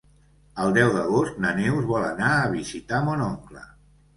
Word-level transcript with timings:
El 0.63 0.71
deu 0.77 0.89
d'agost 0.95 1.37
na 1.45 1.51
Neus 1.59 1.87
vol 1.91 2.07
anar 2.09 2.33
a 2.39 2.51
visitar 2.57 3.05
mon 3.11 3.25
oncle. 3.31 3.67